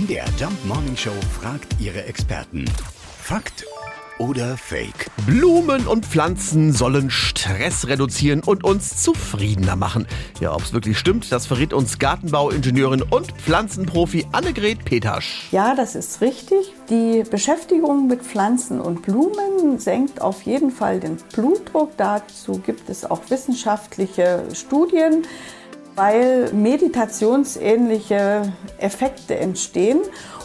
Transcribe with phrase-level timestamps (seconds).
[0.00, 2.64] MDR Jump Morning Show fragt ihre Experten.
[3.20, 3.66] Fakt
[4.18, 5.10] oder Fake?
[5.26, 10.06] Blumen und Pflanzen sollen Stress reduzieren und uns zufriedener machen.
[10.40, 15.48] Ja, ob es wirklich stimmt, das verrät uns Gartenbauingenieurin und Pflanzenprofi Annegret Petasch.
[15.50, 16.72] Ja, das ist richtig.
[16.88, 21.96] Die Beschäftigung mit Pflanzen und Blumen senkt auf jeden Fall den Blutdruck.
[21.98, 25.26] Dazu gibt es auch wissenschaftliche Studien
[26.00, 29.98] weil meditationsähnliche Effekte entstehen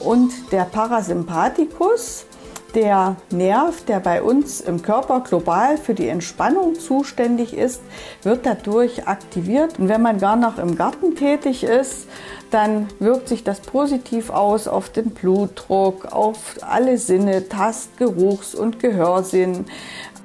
[0.00, 2.26] und der Parasympathikus,
[2.74, 7.80] der Nerv, der bei uns im Körper global für die Entspannung zuständig ist,
[8.24, 9.78] wird dadurch aktiviert.
[9.78, 12.08] Und wenn man gar noch im Garten tätig ist,
[12.50, 18.80] dann wirkt sich das positiv aus auf den Blutdruck, auf alle Sinne, Tast-, Geruchs- und
[18.80, 19.66] Gehörsinn.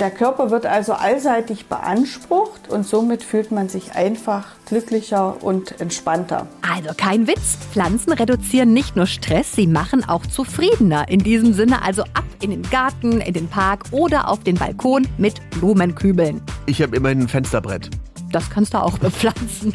[0.00, 6.46] Der Körper wird also allseitig beansprucht und somit fühlt man sich einfach glücklicher und entspannter.
[6.62, 11.08] Also kein Witz, Pflanzen reduzieren nicht nur Stress, sie machen auch zufriedener.
[11.08, 15.08] In diesem Sinne also ab in den Garten, in den Park oder auf den Balkon
[15.18, 16.42] mit Blumenkübeln.
[16.66, 17.90] Ich habe immerhin ein Fensterbrett.
[18.30, 19.74] Das kannst du auch bepflanzen.